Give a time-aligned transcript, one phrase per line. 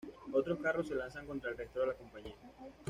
[0.31, 2.33] Otros carros se lanzan contra el resto de la compañía.